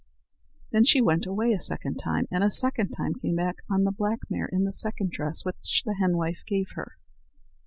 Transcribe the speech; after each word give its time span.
Then 0.71 0.83
she 0.83 0.99
went 0.99 1.27
away 1.27 1.51
a 1.53 1.61
second 1.61 1.97
time, 1.99 2.27
and 2.31 2.43
a 2.43 2.49
second 2.49 2.89
time 2.89 3.13
came 3.13 3.35
back 3.35 3.57
on 3.69 3.83
the 3.83 3.91
black 3.91 4.17
mare 4.31 4.47
in 4.51 4.63
the 4.63 4.73
second 4.73 5.11
dress 5.11 5.45
which 5.45 5.83
the 5.85 5.93
henwife 5.99 6.39
gave 6.47 6.69
her. 6.73 6.97